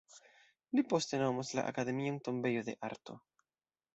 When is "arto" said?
2.91-3.19